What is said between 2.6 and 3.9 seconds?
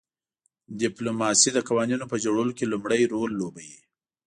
لومړی رول لوبوي